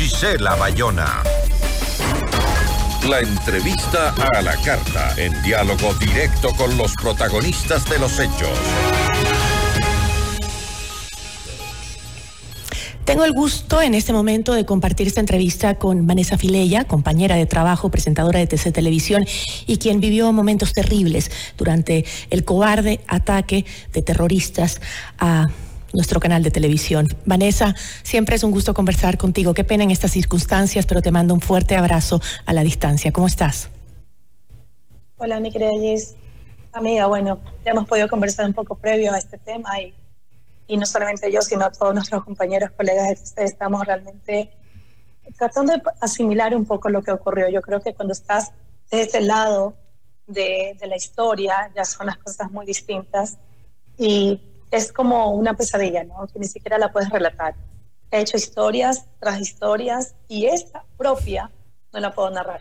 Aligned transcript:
Gisela 0.00 0.54
Bayona. 0.54 1.22
La 3.06 3.20
entrevista 3.20 4.14
a 4.34 4.40
la 4.40 4.56
carta, 4.56 5.12
en 5.18 5.42
diálogo 5.42 5.92
directo 6.00 6.48
con 6.56 6.74
los 6.78 6.94
protagonistas 6.94 7.84
de 7.84 7.98
los 7.98 8.18
hechos. 8.18 8.48
Tengo 13.04 13.26
el 13.26 13.32
gusto 13.32 13.82
en 13.82 13.92
este 13.92 14.14
momento 14.14 14.54
de 14.54 14.64
compartir 14.64 15.06
esta 15.06 15.20
entrevista 15.20 15.74
con 15.74 16.06
Vanessa 16.06 16.38
Fileya, 16.38 16.84
compañera 16.84 17.36
de 17.36 17.44
trabajo, 17.44 17.90
presentadora 17.90 18.38
de 18.38 18.46
TC 18.46 18.72
Televisión 18.72 19.26
y 19.66 19.76
quien 19.76 20.00
vivió 20.00 20.32
momentos 20.32 20.72
terribles 20.72 21.30
durante 21.58 22.06
el 22.30 22.46
cobarde 22.46 23.00
ataque 23.06 23.66
de 23.92 24.00
terroristas 24.00 24.80
a 25.18 25.48
nuestro 25.92 26.20
canal 26.20 26.42
de 26.42 26.50
televisión. 26.50 27.08
Vanessa, 27.24 27.74
siempre 28.02 28.36
es 28.36 28.42
un 28.42 28.50
gusto 28.50 28.74
conversar 28.74 29.18
contigo. 29.18 29.54
Qué 29.54 29.64
pena 29.64 29.84
en 29.84 29.90
estas 29.90 30.12
circunstancias, 30.12 30.86
pero 30.86 31.02
te 31.02 31.10
mando 31.10 31.34
un 31.34 31.40
fuerte 31.40 31.76
abrazo 31.76 32.20
a 32.46 32.52
la 32.52 32.62
distancia. 32.62 33.12
¿Cómo 33.12 33.26
estás? 33.26 33.68
Hola, 35.16 35.40
mi 35.40 35.50
querida 35.50 35.72
Gis. 35.72 36.14
Amiga, 36.72 37.06
bueno, 37.06 37.40
ya 37.64 37.72
hemos 37.72 37.86
podido 37.86 38.08
conversar 38.08 38.46
un 38.46 38.54
poco 38.54 38.76
previo 38.76 39.12
a 39.12 39.18
este 39.18 39.38
tema 39.38 39.80
y, 39.80 39.92
y 40.68 40.76
no 40.76 40.86
solamente 40.86 41.30
yo, 41.32 41.42
sino 41.42 41.70
todos 41.72 41.94
nuestros 41.94 42.24
compañeros, 42.24 42.70
colegas, 42.76 43.34
estamos 43.36 43.84
realmente 43.84 44.50
tratando 45.36 45.72
de 45.72 45.82
asimilar 46.00 46.54
un 46.54 46.64
poco 46.64 46.88
lo 46.88 47.02
que 47.02 47.10
ocurrió. 47.10 47.48
Yo 47.48 47.60
creo 47.60 47.80
que 47.80 47.92
cuando 47.92 48.12
estás 48.12 48.52
de 48.90 49.02
este 49.02 49.20
lado 49.20 49.74
de, 50.26 50.76
de 50.80 50.86
la 50.86 50.96
historia, 50.96 51.70
ya 51.74 51.84
son 51.84 52.06
las 52.06 52.18
cosas 52.18 52.50
muy 52.50 52.64
distintas. 52.64 53.36
Y 53.98 54.40
es 54.70 54.92
como 54.92 55.30
una 55.32 55.54
pesadilla, 55.54 56.04
¿no? 56.04 56.26
Que 56.32 56.38
ni 56.38 56.46
siquiera 56.46 56.78
la 56.78 56.92
puedes 56.92 57.10
relatar. 57.10 57.54
He 58.10 58.20
hecho 58.20 58.36
historias 58.36 59.06
tras 59.20 59.40
historias 59.40 60.14
y 60.28 60.46
esta 60.46 60.84
propia 60.96 61.50
no 61.92 62.00
la 62.00 62.12
puedo 62.12 62.30
narrar. 62.30 62.60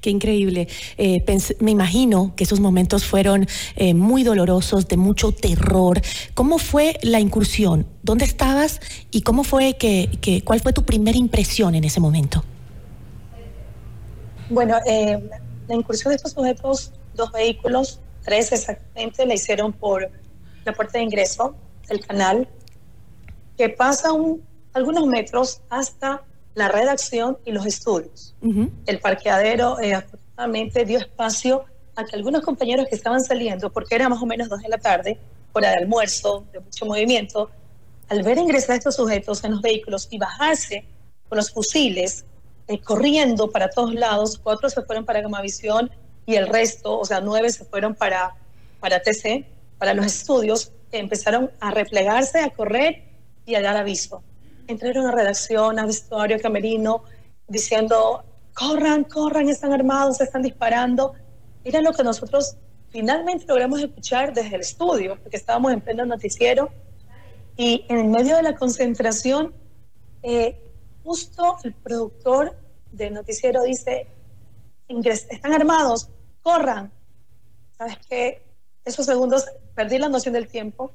Qué 0.00 0.10
increíble. 0.10 0.68
Eh, 0.98 1.24
me 1.60 1.70
imagino 1.70 2.34
que 2.36 2.44
esos 2.44 2.60
momentos 2.60 3.04
fueron 3.04 3.46
eh, 3.76 3.94
muy 3.94 4.22
dolorosos, 4.22 4.88
de 4.88 4.96
mucho 4.96 5.32
terror. 5.32 6.00
¿Cómo 6.34 6.58
fue 6.58 6.98
la 7.02 7.20
incursión? 7.20 7.86
¿Dónde 8.02 8.24
estabas 8.24 8.80
y 9.10 9.22
cómo 9.22 9.44
fue 9.44 9.74
que, 9.74 10.10
que 10.20 10.42
cuál 10.42 10.60
fue 10.60 10.72
tu 10.72 10.84
primera 10.84 11.16
impresión 11.16 11.74
en 11.74 11.84
ese 11.84 12.00
momento? 12.00 12.44
Bueno, 14.50 14.78
eh, 14.86 15.18
la 15.68 15.74
incursión 15.74 16.10
de 16.10 16.16
estos 16.16 16.32
sujetos, 16.32 16.92
dos 17.14 17.30
vehículos, 17.32 18.00
tres 18.24 18.52
exactamente, 18.52 19.24
la 19.24 19.34
hicieron 19.34 19.72
por 19.72 20.10
la 20.64 20.72
puerta 20.72 20.98
de 20.98 21.04
ingreso 21.04 21.54
del 21.88 22.04
canal, 22.06 22.48
que 23.56 23.68
pasa 23.68 24.12
un, 24.12 24.42
algunos 24.72 25.06
metros 25.06 25.60
hasta 25.68 26.22
la 26.54 26.68
redacción 26.68 27.38
y 27.44 27.52
los 27.52 27.66
estudios. 27.66 28.34
El 28.86 28.98
parqueadero 29.00 29.80
eh, 29.80 29.94
afortunadamente 29.94 30.84
dio 30.84 30.98
espacio 30.98 31.64
a 31.96 32.04
que 32.04 32.16
algunos 32.16 32.42
compañeros 32.42 32.86
que 32.88 32.94
estaban 32.94 33.20
saliendo, 33.20 33.70
porque 33.70 33.94
era 33.94 34.08
más 34.08 34.22
o 34.22 34.26
menos 34.26 34.48
dos 34.48 34.60
de 34.60 34.68
la 34.68 34.78
tarde, 34.78 35.18
hora 35.52 35.70
de 35.70 35.76
almuerzo, 35.76 36.44
de 36.52 36.60
mucho 36.60 36.86
movimiento, 36.86 37.50
al 38.08 38.22
ver 38.22 38.38
ingresar 38.38 38.76
estos 38.76 38.96
sujetos 38.96 39.44
en 39.44 39.52
los 39.52 39.62
vehículos 39.62 40.08
y 40.10 40.18
bajarse 40.18 40.84
con 41.28 41.36
los 41.36 41.50
fusiles, 41.50 42.24
eh, 42.66 42.80
corriendo 42.80 43.50
para 43.50 43.70
todos 43.70 43.94
lados, 43.94 44.38
cuatro 44.42 44.68
se 44.68 44.82
fueron 44.82 45.04
para 45.04 45.20
Gamavisión 45.20 45.90
y 46.26 46.34
el 46.34 46.48
resto, 46.48 46.98
o 46.98 47.04
sea, 47.04 47.20
nueve 47.20 47.50
se 47.50 47.64
fueron 47.64 47.94
para, 47.94 48.34
para 48.80 49.00
TC, 49.00 49.46
para 49.80 49.94
los 49.94 50.04
estudios, 50.04 50.72
empezaron 50.92 51.50
a 51.58 51.70
replegarse, 51.70 52.40
a 52.40 52.50
correr 52.50 53.02
y 53.46 53.54
a 53.54 53.62
dar 53.62 53.78
aviso. 53.78 54.22
Entraron 54.66 55.06
a 55.06 55.10
redacción, 55.10 55.78
a 55.78 55.86
vestuario, 55.86 56.38
camerino, 56.38 57.02
diciendo, 57.48 58.22
corran, 58.52 59.04
corran, 59.04 59.48
están 59.48 59.72
armados, 59.72 60.20
están 60.20 60.42
disparando. 60.42 61.14
Era 61.64 61.80
lo 61.80 61.94
que 61.94 62.04
nosotros 62.04 62.58
finalmente 62.90 63.46
logramos 63.48 63.80
escuchar 63.80 64.34
desde 64.34 64.56
el 64.56 64.60
estudio, 64.60 65.18
porque 65.22 65.38
estábamos 65.38 65.72
en 65.72 65.80
pleno 65.80 66.04
noticiero 66.04 66.68
y 67.56 67.86
en 67.88 68.10
medio 68.10 68.36
de 68.36 68.42
la 68.42 68.54
concentración, 68.56 69.54
eh, 70.22 70.60
justo 71.02 71.56
el 71.64 71.72
productor 71.72 72.54
del 72.92 73.14
noticiero 73.14 73.62
dice, 73.62 74.08
están 74.88 75.54
armados, 75.54 76.10
corran. 76.42 76.92
¿Sabes 77.78 77.96
qué? 78.06 78.49
Esos 78.84 79.06
segundos 79.06 79.46
perdí 79.74 79.98
la 79.98 80.08
noción 80.08 80.34
del 80.34 80.48
tiempo. 80.48 80.92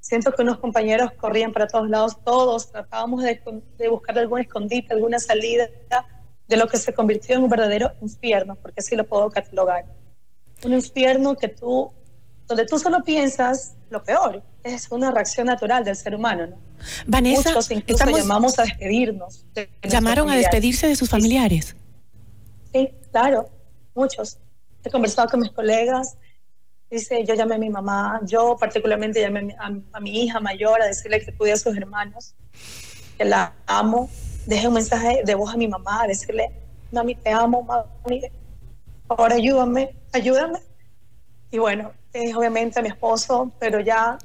Siento 0.00 0.32
que 0.32 0.42
unos 0.42 0.58
compañeros 0.58 1.12
corrían 1.12 1.52
para 1.52 1.66
todos 1.66 1.88
lados, 1.88 2.16
todos 2.24 2.70
tratábamos 2.70 3.22
de, 3.22 3.88
buscar 3.88 4.18
algún 4.18 4.40
escondite, 4.40 4.94
alguna 4.94 5.18
salida 5.18 5.68
de 6.48 6.56
lo 6.56 6.66
que 6.68 6.78
se 6.78 6.92
convirtió 6.92 7.36
en 7.36 7.44
un 7.44 7.50
verdadero 7.50 7.92
infierno, 8.00 8.56
porque 8.56 8.80
así 8.80 8.96
lo 8.96 9.06
puedo 9.06 9.30
catalogar. 9.30 9.84
Un 10.64 10.72
infierno 10.72 11.36
que 11.36 11.48
tú, 11.48 11.92
donde 12.46 12.66
tú 12.66 12.78
solo 12.78 13.04
piensas 13.04 13.74
lo 13.90 14.02
peor, 14.02 14.42
es 14.62 14.90
una 14.90 15.10
reacción 15.10 15.46
natural 15.46 15.84
del 15.84 15.96
ser 15.96 16.14
humano, 16.14 16.46
¿no? 16.46 16.56
Vanessa, 17.06 17.50
Muchos 17.50 17.70
incluso 17.70 18.04
llamamos 18.06 18.58
a 18.58 18.62
despedirnos. 18.62 19.44
¿Llamaron 19.82 20.30
a 20.30 20.36
despedirse 20.36 20.88
de 20.88 20.96
sus 20.96 21.08
familiares? 21.08 21.76
Sí, 22.72 22.90
claro, 23.10 23.50
muchos. 23.94 24.38
He 24.84 24.90
conversado 24.90 25.28
con 25.28 25.40
mis 25.40 25.50
colegas, 25.50 26.16
Dice, 26.90 27.24
yo 27.24 27.34
llamé 27.34 27.54
a 27.54 27.58
mi 27.58 27.70
mamá, 27.70 28.20
yo 28.24 28.56
particularmente 28.58 29.20
llamé 29.20 29.54
a, 29.60 30.00
mi 30.00 30.24
hija 30.24 30.40
mayor 30.40 30.82
a 30.82 30.86
decirle 30.86 31.24
que 31.24 31.32
cuide 31.32 31.52
a 31.52 31.56
sus 31.56 31.76
hermanos, 31.76 32.34
que 33.16 33.24
la 33.24 33.54
amo. 33.66 34.10
Dejé 34.46 34.66
un 34.66 34.74
mensaje 34.74 35.22
de 35.24 35.34
voz 35.36 35.54
a 35.54 35.56
mi 35.56 35.68
mamá 35.68 36.02
a 36.02 36.06
decirle, 36.08 36.50
mami, 36.90 37.14
te 37.14 37.30
amo, 37.30 37.62
mami, 37.62 38.22
ahora 39.08 39.36
ayúdame, 39.36 39.94
ayúdame. 40.12 40.58
Y 41.52 41.58
bueno, 41.58 41.92
obviamente 42.34 42.80
a 42.80 42.82
mi 42.82 42.88
esposo, 42.88 43.52
pero 43.60 43.78
ya 43.78 44.18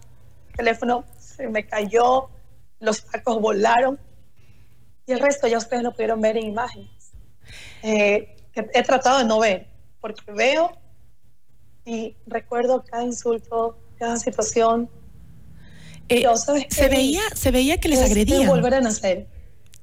el 0.50 0.56
teléfono 0.56 1.06
se 1.20 1.48
me 1.48 1.68
cayó, 1.68 2.30
los 2.80 2.98
sacos 2.98 3.40
volaron 3.42 4.00
y 5.06 5.12
el 5.12 5.20
resto 5.20 5.48
ya 5.48 5.60
ustedes 5.60 5.84
lo 5.84 5.92
pudieron 5.92 6.20
ver 6.20 6.38
en 6.38 6.48
imágenes. 6.48 7.12
Eh, 7.84 8.36
he 8.56 8.84
tratado 8.84 9.20
de 9.20 9.26
no 9.26 9.40
ver, 9.40 9.68
porque 10.02 10.32
veo 10.32 10.72
y 11.86 12.16
recuerdo 12.26 12.84
cada 12.84 13.04
insulto, 13.04 13.78
cada 13.98 14.18
situación. 14.18 14.90
Eh, 16.10 16.26
se, 16.70 16.90
veía, 16.90 17.22
se 17.34 17.52
veía 17.52 17.80
que 17.80 17.90
les 17.90 18.02
agredían. 18.02 18.48
volver 18.48 18.76
a 18.76 18.82
nacer. 18.82 19.28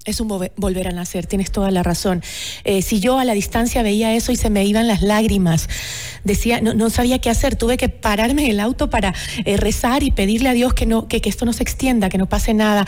Es 0.04 0.20
un 0.20 0.26
volver 0.26 0.88
a 0.88 0.90
nacer, 0.90 1.28
tienes 1.28 1.52
toda 1.52 1.70
la 1.70 1.84
razón. 1.84 2.24
Eh, 2.64 2.82
si 2.82 2.98
yo 2.98 3.20
a 3.20 3.24
la 3.24 3.34
distancia 3.34 3.84
veía 3.84 4.12
eso 4.14 4.32
y 4.32 4.36
se 4.36 4.50
me 4.50 4.64
iban 4.64 4.88
las 4.88 5.00
lágrimas, 5.00 5.68
decía, 6.24 6.60
no, 6.60 6.74
no 6.74 6.90
sabía 6.90 7.20
qué 7.20 7.30
hacer, 7.30 7.54
tuve 7.54 7.76
que 7.76 7.88
pararme 7.88 8.44
en 8.46 8.50
el 8.50 8.60
auto 8.60 8.90
para 8.90 9.14
eh, 9.44 9.56
rezar 9.56 10.02
y 10.02 10.10
pedirle 10.10 10.48
a 10.48 10.54
Dios 10.54 10.74
que, 10.74 10.86
no, 10.86 11.06
que, 11.06 11.22
esto 11.24 11.44
no 11.44 11.52
se 11.52 11.62
extienda, 11.62 12.08
que 12.08 12.18
no 12.18 12.28
pase 12.28 12.52
nada. 12.52 12.84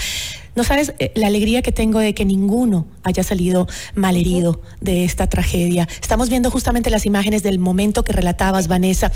No 0.57 0.65
sabes 0.65 0.93
eh, 0.99 1.13
la 1.15 1.29
alegría 1.29 1.63
que 1.63 1.71
tengo 1.71 2.01
de 2.01 2.15
que 2.15 2.25
ninguno 2.25 2.89
haya 3.05 3.23
salido 3.23 3.69
malherido 3.95 4.61
de 4.81 5.05
esta 5.05 5.29
tragedia. 5.29 5.87
Estamos 6.03 6.31
viendo 6.31 6.51
justamente 6.51 6.91
las 6.91 7.07
imágenes 7.07 7.45
del 7.45 7.61
momento 7.61 8.03
que 8.03 8.13
relatabas, 8.13 8.67
Vanessa. 8.67 9.13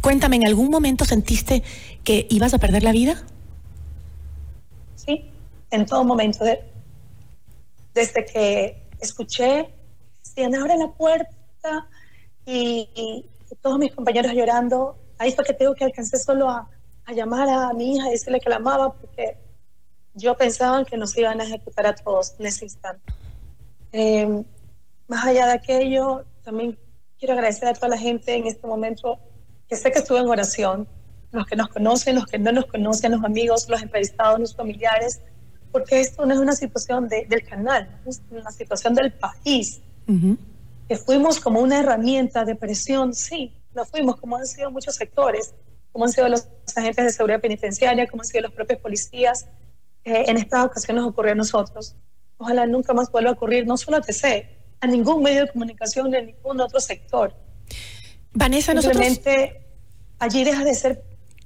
Cuéntame, 0.00 0.34
¿en 0.34 0.48
algún 0.48 0.68
momento 0.68 1.04
sentiste 1.04 1.62
que 2.02 2.26
ibas 2.28 2.54
a 2.54 2.58
perder 2.58 2.82
la 2.82 2.90
vida? 2.90 3.24
Sí, 4.96 5.30
en 5.70 5.86
todo 5.86 6.02
momento. 6.02 6.44
Desde 7.96 8.26
que 8.26 8.86
escuché, 9.00 9.74
si 10.20 10.42
abre 10.42 10.76
la 10.76 10.92
puerta 10.92 11.88
y, 12.44 13.24
todos 13.62 13.78
mis 13.78 13.94
compañeros 13.94 14.32
llorando, 14.32 14.98
ahí 15.18 15.32
fue 15.32 15.44
que 15.44 15.54
tengo 15.54 15.74
que 15.74 15.84
alcancé 15.84 16.18
solo 16.18 16.48
a, 16.50 16.68
llamar 17.14 17.48
a 17.48 17.72
mi 17.72 17.94
hija 17.94 18.08
y 18.08 18.10
decirle 18.12 18.40
que 18.40 18.50
la 18.50 18.56
amaba 18.56 18.92
porque 18.92 19.38
yo 20.12 20.36
pensaba 20.36 20.84
que 20.84 20.96
nos 20.96 21.16
iban 21.16 21.40
a 21.40 21.44
ejecutar 21.44 21.86
a 21.86 21.94
todos 21.94 22.34
en 22.38 22.46
ese 22.46 22.64
instante. 22.64 23.12
Em, 23.92 24.44
más 25.06 25.24
allá 25.24 25.46
de 25.46 25.52
aquello, 25.52 26.24
también 26.42 26.76
quiero 27.18 27.34
agradecer 27.34 27.68
a 27.68 27.74
toda 27.74 27.88
la 27.88 27.98
gente 27.98 28.34
en 28.34 28.46
este 28.46 28.66
momento 28.66 29.20
que 29.68 29.76
sé 29.76 29.90
que 29.90 30.00
estuve 30.00 30.18
en 30.18 30.28
oración, 30.28 30.88
los 31.30 31.46
que 31.46 31.56
nos 31.56 31.68
conocen, 31.68 32.16
los 32.16 32.26
que 32.26 32.38
no 32.38 32.52
nos 32.52 32.66
conocen, 32.66 33.12
los 33.12 33.24
amigos, 33.24 33.68
los 33.68 33.80
entrevistados, 33.80 34.38
los 34.40 34.54
familiares, 34.54 35.22
porque 35.76 36.00
esto 36.00 36.24
no 36.24 36.32
es 36.32 36.40
una 36.40 36.54
situación 36.54 37.06
del 37.06 37.44
canal, 37.46 38.00
es 38.06 38.22
una 38.30 38.50
situación 38.50 38.94
del 38.94 39.12
país. 39.12 39.82
Que 40.88 40.96
fuimos 40.96 41.38
como 41.38 41.60
una 41.60 41.80
herramienta 41.80 42.46
de 42.46 42.54
presión, 42.54 43.12
sí, 43.12 43.52
lo 43.74 43.84
fuimos, 43.84 44.16
como 44.16 44.38
han 44.38 44.46
sido 44.46 44.70
muchos 44.70 44.94
sectores, 44.94 45.52
como 45.92 46.06
han 46.06 46.12
sido 46.12 46.30
los 46.30 46.48
agentes 46.74 47.04
de 47.04 47.10
seguridad 47.10 47.42
penitenciaria, 47.42 48.06
como 48.06 48.22
han 48.22 48.26
sido 48.26 48.40
los 48.44 48.52
propios 48.52 48.80
policías. 48.80 49.48
Eh, 50.02 50.24
en 50.28 50.38
esta 50.38 50.64
ocasión 50.64 50.96
nos 50.96 51.08
ocurrió 51.08 51.32
a 51.32 51.34
nosotros. 51.34 51.94
Ojalá 52.38 52.64
nunca 52.66 52.94
más 52.94 53.12
vuelva 53.12 53.28
a 53.28 53.32
ocurrir, 53.34 53.66
no 53.66 53.76
solo 53.76 53.98
a 53.98 54.00
TC, 54.00 54.48
a 54.80 54.86
ningún 54.86 55.22
medio 55.22 55.42
de 55.42 55.52
comunicación 55.52 56.10
de 56.10 56.22
ningún 56.22 56.58
otro 56.58 56.80
sector. 56.80 57.34
Vanessa, 58.32 58.72
Simplemente 58.80 59.60
allí 60.18 60.42
deja 60.42 60.64
de 60.64 60.74
ser 60.74 61.04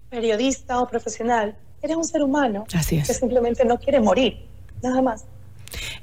periodista 0.08 0.80
o 0.80 0.86
profesional 0.86 1.58
eres 1.82 1.96
un 1.96 2.04
ser 2.04 2.22
humano 2.22 2.66
Así 2.74 2.96
es. 2.96 3.06
que 3.06 3.14
simplemente 3.14 3.64
no 3.64 3.78
quiere 3.78 4.00
morir, 4.00 4.38
nada 4.82 5.02
más. 5.02 5.24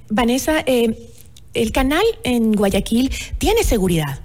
Vanessa, 0.09 0.63
eh, 0.65 1.09
el 1.53 1.71
canal 1.71 2.03
en 2.24 2.53
Guayaquil 2.53 3.12
tiene 3.38 3.63
seguridad. 3.63 4.19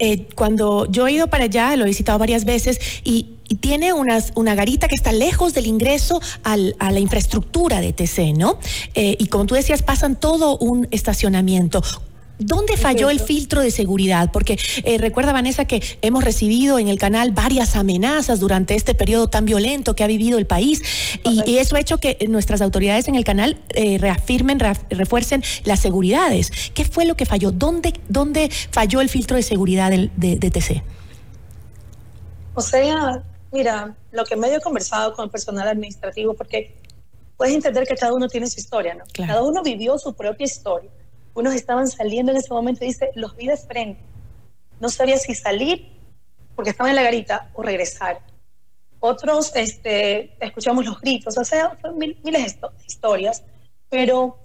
Eh, 0.00 0.28
cuando 0.34 0.86
yo 0.86 1.08
he 1.08 1.12
ido 1.12 1.26
para 1.26 1.44
allá, 1.44 1.74
lo 1.76 1.84
he 1.84 1.88
visitado 1.88 2.18
varias 2.18 2.44
veces 2.44 2.78
y, 3.04 3.34
tiene 3.60 3.94
unas, 3.94 4.32
una 4.34 4.54
garita 4.54 4.88
que 4.88 4.94
está 4.94 5.10
lejos 5.10 5.54
del 5.54 5.66
ingreso 5.66 6.20
al, 6.42 6.76
a 6.78 6.92
la 6.92 7.00
infraestructura 7.00 7.80
de 7.80 7.94
TC, 7.94 8.34
¿no? 8.36 8.58
Eh, 8.92 9.16
y 9.18 9.28
como 9.28 9.46
tú 9.46 9.54
decías, 9.54 9.82
pasan 9.82 10.16
todo 10.16 10.58
un 10.58 10.86
estacionamiento. 10.90 11.80
¿Dónde 12.38 12.76
falló 12.76 13.10
el 13.10 13.18
filtro 13.18 13.62
de 13.62 13.70
seguridad? 13.72 14.30
Porque 14.32 14.58
eh, 14.84 14.98
recuerda, 14.98 15.32
Vanessa, 15.32 15.64
que 15.64 15.82
hemos 16.02 16.22
recibido 16.22 16.78
en 16.78 16.86
el 16.86 16.98
canal 16.98 17.32
varias 17.32 17.74
amenazas 17.74 18.38
durante 18.38 18.76
este 18.76 18.94
periodo 18.94 19.28
tan 19.28 19.44
violento 19.44 19.96
que 19.96 20.04
ha 20.04 20.06
vivido 20.06 20.38
el 20.38 20.46
país 20.46 20.82
y, 21.24 21.58
eso 21.58 21.74
ha 21.74 21.80
hecho 21.80 21.98
que 21.98 22.16
nuestras 22.28 22.60
autoridades 22.60 23.08
en 23.08 23.16
el 23.16 23.24
canal 23.24 23.60
eh, 23.70 23.98
reafirmen, 23.98 24.60
refuercen 24.60 25.42
las 25.64 25.80
seguridades. 25.80 26.52
¿Qué 26.72 26.84
fue 26.84 27.04
lo 27.04 27.16
que 27.16 27.26
falló? 27.26 27.50
¿Dónde, 27.50 27.94
dónde 28.08 28.48
falló 28.70 29.00
el 29.00 29.08
filtro 29.08 29.36
de 29.36 29.42
seguridad 29.42 29.90
de, 29.90 30.08
de, 30.16 30.50
TC? 30.50 30.82
O 32.54 32.60
sea, 32.60 33.22
mira, 33.50 33.96
lo 34.12 34.24
que 34.24 34.36
medio 34.36 34.58
he 34.58 34.60
conversado 34.60 35.14
con 35.14 35.24
el 35.24 35.30
personal 35.30 35.66
administrativo, 35.66 36.34
porque 36.34 36.76
puedes 37.36 37.54
entender 37.54 37.84
que 37.88 37.96
cada 37.96 38.12
uno 38.12 38.28
tiene 38.28 38.46
su 38.46 38.60
historia, 38.60 38.94
¿no? 38.94 39.04
Cada 39.12 39.42
uno 39.42 39.62
vivió 39.64 39.98
su 39.98 40.14
propia 40.14 40.44
historia 40.44 40.90
unos 41.38 41.54
estaban 41.54 41.86
saliendo 41.86 42.32
en 42.32 42.38
ese 42.38 42.52
momento 42.52 42.84
dice, 42.84 43.10
los 43.14 43.36
vi 43.36 43.46
de 43.46 43.56
frente. 43.56 44.00
No 44.80 44.88
sabía 44.88 45.16
si 45.18 45.34
salir 45.34 45.88
porque 46.56 46.70
estaban 46.70 46.90
en 46.90 46.96
la 46.96 47.02
garita 47.02 47.50
o 47.54 47.62
regresar. 47.62 48.20
Otros 49.00 49.54
este, 49.54 50.36
escuchamos 50.44 50.84
los 50.84 51.00
gritos, 51.00 51.38
o 51.38 51.44
sea, 51.44 51.76
miles 51.94 52.56
de 52.56 52.68
historias, 52.84 53.44
pero 53.88 54.38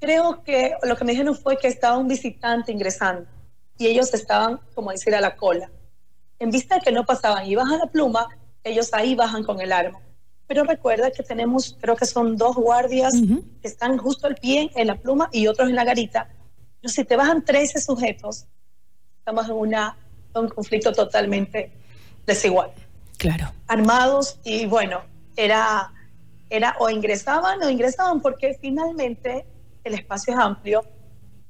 creo 0.00 0.42
que 0.42 0.74
lo 0.82 0.96
que 0.96 1.04
me 1.04 1.12
dijeron 1.12 1.36
fue 1.36 1.56
que 1.56 1.68
estaba 1.68 1.96
un 1.96 2.08
visitante 2.08 2.72
ingresando 2.72 3.28
y 3.78 3.86
ellos 3.86 4.12
estaban, 4.12 4.60
como 4.74 4.90
decir, 4.90 5.14
a 5.14 5.20
la 5.20 5.36
cola. 5.36 5.70
En 6.40 6.50
vista 6.50 6.74
de 6.74 6.80
que 6.80 6.90
no 6.90 7.06
pasaban 7.06 7.46
y 7.46 7.54
bajan 7.54 7.78
la 7.78 7.86
pluma, 7.86 8.26
ellos 8.64 8.92
ahí 8.92 9.14
bajan 9.14 9.44
con 9.44 9.60
el 9.60 9.70
arma. 9.70 10.00
Pero 10.52 10.64
recuerda 10.64 11.10
que 11.10 11.22
tenemos, 11.22 11.78
creo 11.80 11.96
que 11.96 12.04
son 12.04 12.36
dos 12.36 12.56
guardias 12.56 13.14
que 13.62 13.66
están 13.66 13.96
justo 13.96 14.26
al 14.26 14.34
pie 14.34 14.70
en 14.74 14.86
la 14.86 14.96
pluma 14.96 15.30
y 15.32 15.46
otros 15.46 15.70
en 15.70 15.74
la 15.74 15.82
garita. 15.82 16.28
Pero 16.78 16.92
si 16.92 17.04
te 17.04 17.16
bajan 17.16 17.42
13 17.42 17.80
sujetos, 17.80 18.44
estamos 19.16 19.46
en 19.48 19.54
una, 19.54 19.96
un 20.34 20.50
conflicto 20.50 20.92
totalmente 20.92 21.72
desigual. 22.26 22.70
Claro. 23.16 23.50
Armados 23.66 24.40
y 24.44 24.66
bueno, 24.66 25.00
era, 25.36 25.90
era 26.50 26.76
o 26.80 26.90
ingresaban 26.90 27.62
o 27.62 27.70
ingresaban 27.70 28.20
porque 28.20 28.58
finalmente 28.60 29.46
el 29.84 29.94
espacio 29.94 30.34
es 30.34 30.38
amplio 30.38 30.84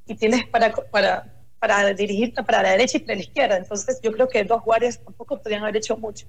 y 0.07 0.15
tienes 0.15 0.47
para, 0.47 0.73
para, 0.73 1.27
para 1.59 1.93
dirigirte 1.93 2.45
para 2.45 2.63
la 2.63 2.71
derecha 2.71 2.99
y 2.99 3.01
para 3.01 3.17
la 3.17 3.23
izquierda. 3.23 3.57
Entonces 3.57 3.99
yo 4.01 4.13
creo 4.13 4.29
que 4.29 4.45
dos 4.45 4.63
guardias 4.63 5.01
tampoco 5.03 5.39
podrían 5.39 5.65
haber 5.65 5.79
hecho 5.79 5.97
mucho. 5.97 6.29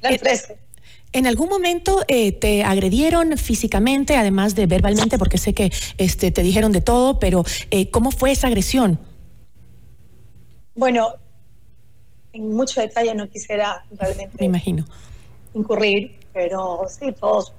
Eran 0.00 0.16
13. 0.16 0.67
¿En 1.12 1.26
algún 1.26 1.48
momento 1.48 2.04
eh, 2.06 2.32
te 2.32 2.64
agredieron 2.64 3.38
físicamente, 3.38 4.16
además 4.16 4.54
de 4.54 4.66
verbalmente, 4.66 5.18
porque 5.18 5.38
sé 5.38 5.54
que 5.54 5.72
este, 5.96 6.30
te 6.30 6.42
dijeron 6.42 6.70
de 6.72 6.82
todo, 6.82 7.18
pero 7.18 7.44
eh, 7.70 7.90
¿cómo 7.90 8.10
fue 8.10 8.32
esa 8.32 8.48
agresión? 8.48 8.98
Bueno, 10.74 11.14
en 12.32 12.54
mucho 12.54 12.80
detalle 12.80 13.14
no 13.14 13.28
quisiera 13.28 13.84
realmente 13.90 14.36
Me 14.38 14.46
imagino. 14.46 14.84
incurrir, 15.54 16.18
pero 16.32 16.86
sí, 16.88 17.12
todos 17.12 17.54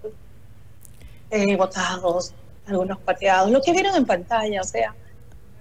eh, 1.32 1.56
botados, 1.56 2.34
algunos 2.68 3.00
pateados, 3.00 3.50
lo 3.50 3.62
que 3.62 3.72
vieron 3.72 3.96
en 3.96 4.06
pantalla, 4.06 4.62
o 4.62 4.64
sea, 4.64 4.96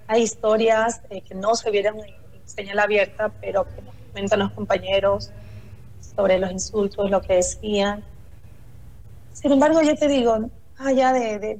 hay 0.06 0.22
historias 0.22 1.00
que 1.08 1.34
no 1.34 1.54
se 1.54 1.70
vieron 1.70 1.98
en 2.00 2.14
señal 2.44 2.78
abierta, 2.78 3.30
pero 3.40 3.64
que 3.64 3.82
nos 3.82 3.94
comentan 4.12 4.38
los 4.40 4.52
compañeros 4.52 5.30
sobre 6.18 6.36
los 6.40 6.50
insultos, 6.50 7.08
lo 7.08 7.20
que 7.20 7.34
decían. 7.34 8.02
Sin 9.32 9.52
embargo, 9.52 9.80
yo 9.82 9.94
te 9.94 10.08
digo, 10.08 10.50
allá 10.76 11.12
de, 11.12 11.38
de, 11.38 11.54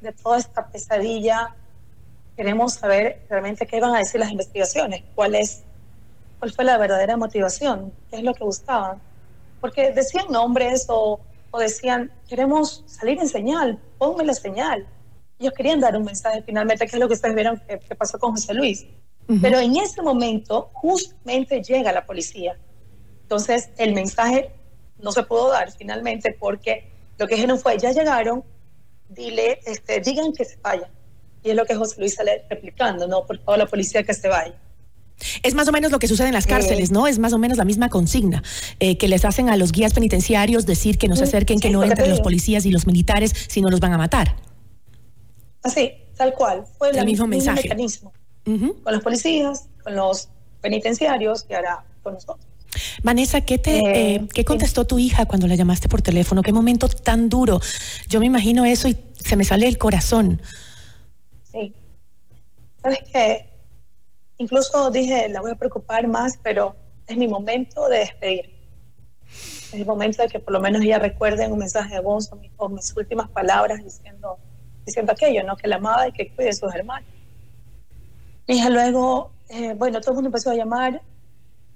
de, 0.00 0.12
toda 0.20 0.38
esta 0.38 0.66
pesadilla, 0.66 1.54
queremos 2.36 2.74
saber 2.74 3.24
realmente 3.30 3.64
qué 3.64 3.78
van 3.78 3.94
a 3.94 3.98
decir 3.98 4.18
las 4.18 4.32
investigaciones, 4.32 5.04
cuál 5.14 5.36
es, 5.36 5.62
cuál 6.40 6.50
fue 6.52 6.64
la 6.64 6.78
verdadera 6.78 7.16
motivación, 7.16 7.92
qué 8.10 8.16
es 8.16 8.24
lo 8.24 8.34
que 8.34 8.42
buscaban. 8.42 9.00
Porque 9.60 9.92
decían 9.92 10.24
nombres 10.28 10.86
o, 10.88 11.20
o 11.52 11.58
decían, 11.60 12.10
queremos 12.28 12.82
salir 12.86 13.20
en 13.20 13.28
señal, 13.28 13.78
ponme 13.98 14.24
la 14.24 14.34
señal. 14.34 14.84
Ellos 15.38 15.54
querían 15.56 15.78
dar 15.78 15.96
un 15.96 16.02
mensaje 16.02 16.42
finalmente, 16.42 16.88
que 16.88 16.96
es 16.96 17.00
lo 17.00 17.06
que 17.06 17.14
ustedes 17.14 17.36
vieron 17.36 17.62
que, 17.68 17.94
pasó 17.94 18.18
con 18.18 18.32
José 18.32 18.52
Luis. 18.52 18.84
Pero 19.40 19.60
en 19.60 19.76
ese 19.76 20.02
momento, 20.02 20.70
justamente 20.72 21.62
llega 21.62 21.92
la 21.92 22.04
policía 22.04 22.56
entonces, 23.32 23.70
el 23.78 23.94
mensaje 23.94 24.50
no 24.98 25.10
se 25.10 25.22
pudo 25.22 25.50
dar 25.50 25.72
finalmente 25.72 26.36
porque 26.38 26.90
lo 27.16 27.26
que 27.26 27.36
dijeron 27.36 27.58
fue, 27.58 27.78
ya 27.78 27.90
llegaron, 27.90 28.44
dile, 29.08 29.58
este, 29.64 30.00
digan 30.00 30.34
que 30.34 30.44
se 30.44 30.58
vayan. 30.62 30.90
Y 31.42 31.48
es 31.48 31.56
lo 31.56 31.64
que 31.64 31.74
José 31.74 31.98
Luis 31.98 32.14
sale 32.14 32.44
replicando, 32.50 33.08
¿no? 33.08 33.24
Por 33.24 33.38
favor, 33.38 33.56
la 33.56 33.64
policía 33.64 34.02
que 34.02 34.12
se 34.12 34.28
vaya. 34.28 34.54
Es 35.42 35.54
más 35.54 35.66
o 35.66 35.72
menos 35.72 35.90
lo 35.90 35.98
que 35.98 36.08
sucede 36.08 36.26
en 36.26 36.34
las 36.34 36.46
cárceles, 36.46 36.90
eh, 36.90 36.92
¿no? 36.92 37.06
Es 37.06 37.18
más 37.18 37.32
o 37.32 37.38
menos 37.38 37.56
la 37.56 37.64
misma 37.64 37.88
consigna 37.88 38.42
eh, 38.80 38.98
que 38.98 39.08
les 39.08 39.24
hacen 39.24 39.48
a 39.48 39.56
los 39.56 39.72
guías 39.72 39.94
penitenciarios 39.94 40.66
decir 40.66 40.98
que 40.98 41.08
no 41.08 41.16
se 41.16 41.24
acerquen, 41.24 41.58
que 41.58 41.70
no 41.70 41.82
entren 41.82 42.10
los 42.10 42.20
policías 42.20 42.66
y 42.66 42.70
los 42.70 42.86
militares, 42.86 43.32
si 43.48 43.62
no 43.62 43.70
los 43.70 43.80
van 43.80 43.94
a 43.94 43.98
matar. 43.98 44.36
Así, 45.62 45.90
tal 46.18 46.34
cual. 46.34 46.64
Fue 46.76 46.90
el 46.90 47.06
mismo 47.06 47.26
mensaje. 47.26 47.62
mecanismo. 47.62 48.12
Con 48.44 48.92
los 48.92 49.02
policías, 49.02 49.70
con 49.82 49.96
los 49.96 50.28
penitenciarios 50.60 51.46
y 51.48 51.54
ahora 51.54 51.82
con 52.02 52.12
nosotros. 52.12 52.51
Vanessa, 53.02 53.40
¿qué, 53.40 53.58
te, 53.58 53.78
eh, 53.78 54.14
eh, 54.14 54.28
¿qué 54.32 54.44
contestó 54.44 54.86
tu 54.86 54.98
hija 54.98 55.26
cuando 55.26 55.46
la 55.46 55.54
llamaste 55.54 55.88
por 55.88 56.02
teléfono? 56.02 56.42
¿Qué 56.42 56.52
momento 56.52 56.88
tan 56.88 57.28
duro? 57.28 57.60
Yo 58.08 58.20
me 58.20 58.26
imagino 58.26 58.64
eso 58.64 58.88
y 58.88 58.96
se 59.24 59.36
me 59.36 59.44
sale 59.44 59.68
el 59.68 59.78
corazón. 59.78 60.40
Sí. 61.50 61.74
¿Sabes 62.82 63.00
qué? 63.12 63.48
Incluso 64.38 64.90
dije, 64.90 65.28
la 65.28 65.40
voy 65.40 65.52
a 65.52 65.54
preocupar 65.54 66.06
más, 66.08 66.38
pero 66.42 66.74
es 67.06 67.16
mi 67.16 67.28
momento 67.28 67.88
de 67.88 67.98
despedir. 67.98 68.50
Es 69.28 69.74
el 69.74 69.86
momento 69.86 70.22
de 70.22 70.28
que 70.28 70.40
por 70.40 70.52
lo 70.52 70.60
menos 70.60 70.82
ella 70.82 70.98
recuerde 70.98 71.46
un 71.46 71.58
mensaje 71.58 71.94
de 71.94 72.00
voz 72.00 72.30
o, 72.56 72.68
mis 72.68 72.96
últimas 72.96 73.28
palabras 73.30 73.82
diciendo, 73.82 74.38
diciendo 74.84 75.12
aquello, 75.12 75.44
¿no? 75.44 75.56
Que 75.56 75.68
la 75.68 75.76
amaba 75.76 76.08
y 76.08 76.12
que 76.12 76.34
cuide 76.34 76.50
a 76.50 76.52
sus 76.52 76.74
hermanos. 76.74 77.08
Mi 78.48 78.56
hija 78.56 78.68
luego, 78.68 79.30
eh, 79.48 79.74
bueno, 79.74 80.00
todo 80.00 80.10
el 80.10 80.14
mundo 80.16 80.28
empezó 80.28 80.50
a 80.50 80.54
llamar 80.54 81.00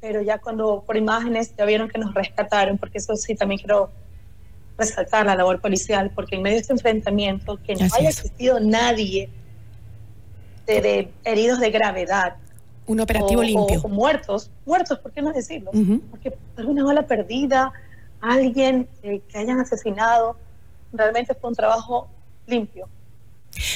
pero 0.00 0.23
ya 0.23 0.38
cuando 0.38 0.83
por 0.87 0.97
imágenes 0.97 1.55
ya 1.57 1.65
vieron 1.65 1.88
que 1.88 1.99
nos 1.99 2.15
rescataron, 2.15 2.79
porque 2.79 2.99
eso 2.99 3.17
sí 3.17 3.35
también 3.35 3.59
quiero 3.59 3.91
resaltar 4.79 5.26
la 5.26 5.35
labor 5.35 5.61
policial, 5.61 6.11
porque 6.15 6.37
en 6.37 6.43
medio 6.43 6.57
de 6.57 6.61
este 6.61 6.73
enfrentamiento, 6.73 7.59
que 7.62 7.75
no 7.75 7.87
haya 7.95 8.11
existido 8.11 8.61
nadie 8.61 9.31
de, 10.67 11.11
heridos 11.25 11.61
de 11.61 11.71
gravedad. 11.71 12.37
Un 12.87 13.00
operativo 13.00 13.43
limpio. 13.43 13.81
O, 13.83 13.88
muertos, 13.88 14.50
muertos, 14.65 14.99
¿por 14.99 15.12
qué 15.12 15.23
no 15.23 15.33
decirlo? 15.33 15.71
Porque 16.11 16.37
alguna 16.57 16.85
bala 16.85 17.07
perdida, 17.07 17.73
alguien 18.21 18.88
que 19.03 19.23
hayan 19.35 19.61
asesinado, 19.61 20.37
realmente 20.93 21.35
fue 21.35 21.50
un 21.50 21.57
trabajo 21.57 22.09
limpio. 22.47 22.88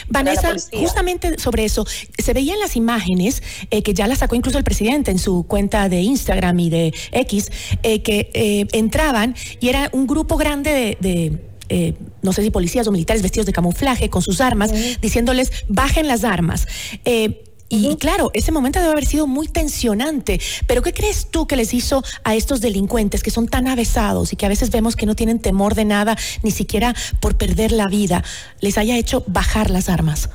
Vanessa, 0.09 0.55
justamente 0.73 1.39
sobre 1.39 1.65
eso, 1.65 1.87
se 2.19 2.33
veían 2.33 2.59
las 2.59 2.77
imágenes 2.77 3.43
eh, 3.71 3.83
que 3.83 3.95
ya 3.95 4.07
las 4.07 4.19
sacó 4.19 4.35
incluso 4.35 4.59
el 4.59 4.65
presidente 4.65 5.11
en 5.11 5.19
su 5.19 5.45
cuenta 5.45 5.89
de 5.89 6.01
Instagram 6.01 6.59
y 6.61 6.71
de 6.71 6.95
X, 7.13 7.51
eh, 7.83 8.03
que 8.03 8.31
eh, 8.35 8.67
entraban 8.73 9.35
y 9.61 9.69
era 9.69 9.91
un 9.93 10.07
grupo 10.07 10.37
grande 10.37 10.97
de, 11.01 11.39
no 12.23 12.33
sé 12.33 12.43
si 12.43 12.51
policías 12.51 12.87
o 12.89 12.93
militares 12.93 13.23
vestidos 13.23 13.47
de 13.47 13.53
camuflaje 13.53 14.11
con 14.11 14.23
sus 14.23 14.41
armas, 14.41 14.73
diciéndoles 15.01 15.53
bajen 15.69 16.09
las 16.09 16.25
armas. 16.25 16.67
Y, 17.73 17.97
claro, 17.99 18.33
ese 18.35 18.51
momento 18.51 18.81
debe 18.81 18.91
haber 18.91 19.07
sido 19.07 19.29
muy 19.29 19.47
tensionante. 19.47 20.41
Pero 20.67 20.83
¿qué 20.83 20.93
crees 20.93 21.29
tú 21.31 21.47
que 21.47 21.55
les 21.55 21.73
hizo 21.73 22.03
a 22.25 22.35
estos 22.35 22.61
delincuentes 22.61 23.23
que 23.23 23.31
son 23.31 23.47
tan 23.47 23.69
avesados 23.69 24.33
y 24.33 24.37
que 24.37 24.45
a 24.45 24.49
veces 24.49 24.73
vemos 24.73 24.97
que 24.97 25.07
no 25.07 25.15
tienen 25.15 25.39
temor 25.39 25.77
de 25.77 25.85
nada, 25.85 26.17
ni 26.43 26.51
siquiera 26.51 26.97
por 27.21 27.39
perder 27.39 27.71
la 27.71 27.87
vida, 27.87 28.25
les 28.61 28.77
haya 28.77 28.99
hecho 28.99 29.23
bajar 29.29 29.71
las 29.71 29.89
armas? 29.89 30.31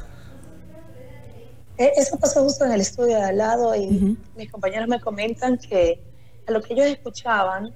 Eh, 1.77 1.92
eso 1.98 2.18
pasó 2.18 2.42
justo 2.42 2.63
en 2.63 2.72
el 2.72 2.80
estudio 2.80 3.18
de 3.18 3.24
al 3.24 3.38
lado 3.38 3.75
y 3.75 4.18
mis 4.38 4.50
compañeros 4.50 4.88
me 4.88 5.01
comentan 5.01 5.58
que 5.58 6.00
a 6.48 6.51
lo 6.54 6.62
que 6.62 6.74
ellos 6.74 6.86
escuchaban, 6.86 7.75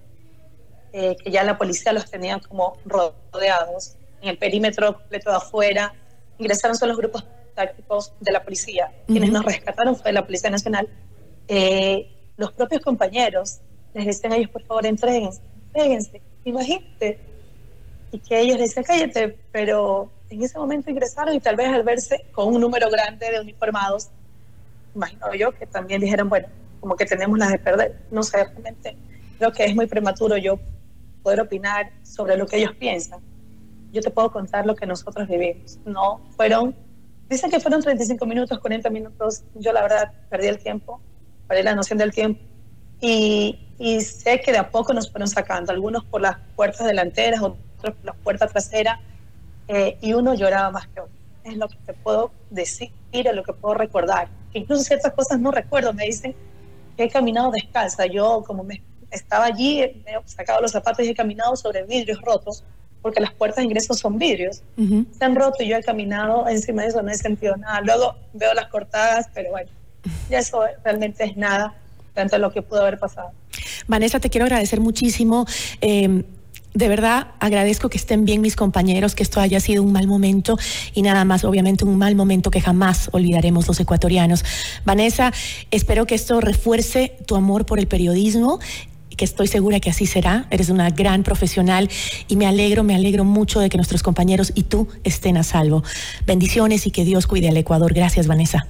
eh, 0.93 1.17
que 1.21 1.31
ya 1.31 1.43
la 1.43 1.57
policía 1.57 1.91
los 1.91 2.09
tenía 2.09 2.39
como 2.39 2.77
rodeados 2.85 3.97
en 4.21 4.29
el 4.29 4.37
perímetro 4.37 4.95
completo 4.95 5.31
de 5.31 5.35
afuera, 5.35 5.93
ingresaron 6.37 6.77
solo 6.77 6.93
los 6.93 6.97
grupos 6.97 7.25
tácticos 7.59 8.13
de 8.21 8.31
la 8.31 8.41
policía. 8.41 8.89
Quienes 9.05 9.31
nos 9.31 9.43
rescataron 9.43 9.97
fue 9.97 10.13
la 10.13 10.25
Policía 10.25 10.49
Nacional. 10.49 10.87
Eh, 11.49 12.09
los 12.37 12.53
propios 12.53 12.81
compañeros 12.81 13.59
les 13.93 14.05
decían 14.05 14.31
a 14.31 14.37
ellos, 14.37 14.49
por 14.49 14.63
favor, 14.63 14.85
entréguense, 14.85 15.41
entréguense, 15.67 16.21
imagínate. 16.45 17.19
Y 18.13 18.19
que 18.19 18.39
ellos 18.39 18.57
decían, 18.57 18.85
cállate, 18.85 19.37
pero 19.51 20.09
en 20.29 20.41
ese 20.41 20.57
momento 20.57 20.89
ingresaron 20.89 21.35
y 21.35 21.41
tal 21.41 21.57
vez 21.57 21.67
al 21.67 21.83
verse 21.83 22.25
con 22.31 22.47
un 22.53 22.61
número 22.61 22.89
grande 22.89 23.29
de 23.29 23.41
uniformados, 23.41 24.07
imagino 24.95 25.33
yo 25.33 25.51
que 25.51 25.65
también 25.67 25.99
dijeron, 25.99 26.29
bueno, 26.29 26.47
como 26.79 26.95
que 26.95 27.05
tenemos 27.05 27.37
las 27.37 27.49
de 27.49 27.59
perder. 27.59 27.99
No 28.09 28.23
sé, 28.23 28.37
realmente 28.37 28.95
creo 29.37 29.51
que 29.51 29.65
es 29.65 29.75
muy 29.75 29.87
prematuro 29.87 30.37
yo 30.37 30.59
poder 31.23 31.41
opinar 31.41 31.91
sobre 32.03 32.37
lo 32.37 32.47
que 32.47 32.55
ellos 32.55 32.73
piensan. 32.79 33.19
Yo 33.91 34.01
te 34.01 34.11
puedo 34.11 34.31
contar 34.31 34.65
lo 34.65 34.75
que 34.75 34.85
nosotros 34.85 35.27
vivimos. 35.27 35.77
No 35.83 36.21
fueron, 36.37 36.73
dicen 37.29 37.51
que 37.51 37.59
fueron 37.59 37.81
35 37.81 38.25
minutos, 38.25 38.59
40 38.59 38.89
minutos. 38.89 39.43
Yo 39.55 39.71
la 39.71 39.81
verdad 39.81 40.11
perdí 40.29 40.47
el 40.47 40.57
tiempo, 40.57 41.01
perdí 41.47 41.63
la 41.63 41.75
noción 41.75 41.97
del 41.99 42.11
tiempo. 42.11 42.41
Y, 43.01 43.67
y 43.77 44.01
sé 44.01 44.41
que 44.41 44.51
de 44.51 44.57
a 44.57 44.69
poco 44.69 44.93
nos 44.93 45.09
fueron 45.09 45.27
sacando, 45.27 45.71
algunos 45.71 46.03
por 46.03 46.21
las 46.21 46.37
puertas 46.55 46.85
delanteras, 46.85 47.41
otros 47.41 47.59
por 47.77 48.05
las 48.05 48.15
puertas 48.17 48.51
traseras, 48.51 48.99
eh, 49.67 49.97
y 50.01 50.13
uno 50.13 50.33
lloraba 50.33 50.71
más 50.71 50.87
que 50.87 50.99
otro. 50.99 51.13
Es 51.43 51.55
lo 51.55 51.69
que 51.69 51.77
te 51.85 51.93
puedo 51.93 52.31
decir, 52.49 52.91
es 53.11 53.35
lo 53.35 53.43
que 53.43 53.53
puedo 53.53 53.75
recordar. 53.75 54.27
Incluso 54.53 54.83
ciertas 54.83 55.13
cosas 55.13 55.39
no 55.39 55.51
recuerdo, 55.51 55.93
me 55.93 56.05
dicen 56.05 56.35
que 56.97 57.03
he 57.03 57.09
caminado 57.09 57.51
descalza. 57.51 58.05
Yo, 58.07 58.43
como 58.45 58.63
me 58.63 58.83
estaba 59.11 59.45
allí, 59.45 60.01
me 60.05 60.11
he 60.11 60.21
sacado 60.25 60.61
los 60.61 60.71
zapatos 60.71 61.05
y 61.05 61.09
he 61.09 61.15
caminado 61.15 61.55
sobre 61.55 61.83
vidrios 61.83 62.19
rotos, 62.21 62.63
porque 63.01 63.19
las 63.19 63.33
puertas 63.33 63.57
de 63.57 63.63
ingreso 63.63 63.93
son 63.93 64.17
vidrios. 64.17 64.61
Se 64.77 65.25
han 65.25 65.35
roto 65.35 65.63
y 65.63 65.69
yo 65.69 65.77
he 65.77 65.83
caminado 65.83 66.47
encima 66.47 66.83
de 66.83 66.89
eso, 66.89 67.01
no 67.01 67.11
he 67.11 67.17
sentido 67.17 67.55
nada. 67.57 67.81
Luego 67.81 68.15
veo 68.33 68.53
las 68.53 68.67
cortadas, 68.67 69.27
pero 69.33 69.51
bueno, 69.51 69.69
ya 70.29 70.39
eso 70.39 70.61
realmente 70.83 71.23
es 71.23 71.37
nada 71.37 71.75
a 72.31 72.37
lo 72.37 72.51
que 72.51 72.61
pudo 72.61 72.81
haber 72.81 72.99
pasado. 72.99 73.31
Vanessa, 73.87 74.19
te 74.19 74.29
quiero 74.29 74.45
agradecer 74.45 74.79
muchísimo. 74.81 75.45
Eh, 75.81 76.23
de 76.73 76.87
verdad 76.87 77.29
agradezco 77.39 77.89
que 77.89 77.97
estén 77.97 78.25
bien 78.25 78.41
mis 78.41 78.55
compañeros, 78.55 79.15
que 79.15 79.23
esto 79.23 79.39
haya 79.39 79.59
sido 79.59 79.81
un 79.81 79.91
mal 79.91 80.07
momento 80.07 80.57
y 80.93 81.01
nada 81.01 81.25
más, 81.25 81.43
obviamente 81.43 81.83
un 81.83 81.97
mal 81.97 82.15
momento 82.15 82.51
que 82.51 82.61
jamás 82.61 83.09
olvidaremos 83.11 83.67
los 83.67 83.79
ecuatorianos. 83.79 84.45
Vanessa, 84.85 85.33
espero 85.71 86.05
que 86.05 86.15
esto 86.15 86.39
refuerce 86.41 87.17
tu 87.25 87.35
amor 87.35 87.65
por 87.65 87.79
el 87.79 87.87
periodismo 87.87 88.59
que 89.19 89.25
estoy 89.25 89.47
segura 89.47 89.81
que 89.81 89.89
así 89.89 90.05
será. 90.05 90.47
Eres 90.49 90.69
una 90.69 90.89
gran 90.91 91.23
profesional 91.23 91.89
y 92.29 92.37
me 92.37 92.47
alegro, 92.47 92.85
me 92.85 92.95
alegro 92.95 93.25
mucho 93.25 93.59
de 93.59 93.67
que 93.67 93.75
nuestros 93.75 94.01
compañeros 94.01 94.53
y 94.55 94.63
tú 94.63 94.87
estén 95.03 95.35
a 95.35 95.43
salvo. 95.43 95.83
Bendiciones 96.25 96.87
y 96.87 96.91
que 96.91 97.03
Dios 97.03 97.27
cuide 97.27 97.49
al 97.49 97.57
Ecuador. 97.57 97.93
Gracias, 97.93 98.27
Vanessa. 98.27 98.65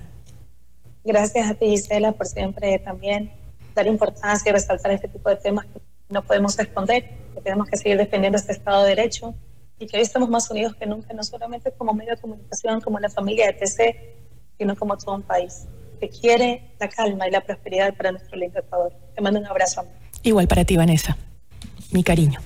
Gracias 1.03 1.51
a 1.51 1.53
ti, 1.53 1.67
Gisela, 1.67 2.13
por 2.13 2.25
siempre 2.25 2.79
también 2.79 3.31
dar 3.75 3.85
importancia 3.85 4.49
y 4.49 4.53
resaltar 4.53 4.91
este 4.91 5.07
tipo 5.07 5.29
de 5.29 5.35
temas 5.35 5.67
que 5.67 5.79
no 6.09 6.23
podemos 6.23 6.57
esconder, 6.57 7.07
que 7.35 7.41
tenemos 7.41 7.67
que 7.69 7.77
seguir 7.77 7.97
defendiendo 7.97 8.39
este 8.39 8.53
Estado 8.53 8.81
de 8.83 8.95
Derecho 8.95 9.35
y 9.77 9.85
que 9.85 9.97
hoy 9.97 10.03
estamos 10.03 10.29
más 10.29 10.49
unidos 10.49 10.75
que 10.75 10.87
nunca, 10.87 11.13
no 11.13 11.21
solamente 11.21 11.71
como 11.73 11.93
medio 11.93 12.15
de 12.15 12.21
comunicación, 12.21 12.81
como 12.81 12.99
la 12.99 13.11
familia 13.11 13.45
de 13.45 13.53
TC, 13.53 13.95
sino 14.57 14.75
como 14.75 14.97
todo 14.97 15.13
un 15.13 15.21
país 15.21 15.67
que 15.99 16.09
quiere 16.09 16.73
la 16.79 16.89
calma 16.89 17.27
y 17.27 17.31
la 17.31 17.41
prosperidad 17.41 17.93
para 17.93 18.11
nuestro 18.11 18.35
lindo 18.35 18.57
Ecuador. 18.57 18.93
Te 19.13 19.21
mando 19.21 19.39
un 19.39 19.45
abrazo. 19.45 19.85
Igual 20.23 20.47
para 20.47 20.65
ti, 20.65 20.77
Vanessa. 20.77 21.17
Mi 21.91 22.03
cariño. 22.03 22.39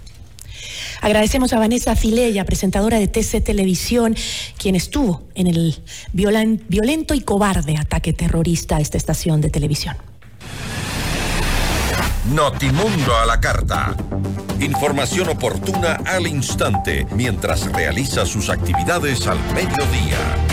Agradecemos 1.01 1.51
a 1.51 1.59
Vanessa 1.59 1.95
Filella, 1.95 2.45
presentadora 2.45 2.97
de 2.97 3.07
TC 3.07 3.43
Televisión, 3.43 4.15
quien 4.57 4.75
estuvo 4.75 5.23
en 5.35 5.47
el 5.47 5.81
violento 6.13 7.13
y 7.13 7.21
cobarde 7.21 7.75
ataque 7.77 8.13
terrorista 8.13 8.77
a 8.77 8.79
esta 8.79 8.97
estación 8.97 9.41
de 9.41 9.49
televisión. 9.49 9.97
Notimundo 12.33 13.17
a 13.17 13.25
la 13.25 13.41
carta. 13.41 13.97
Información 14.61 15.27
oportuna 15.27 15.99
al 16.05 16.25
instante 16.25 17.05
mientras 17.11 17.69
realiza 17.73 18.25
sus 18.25 18.49
actividades 18.49 19.27
al 19.27 19.39
mediodía. 19.53 20.52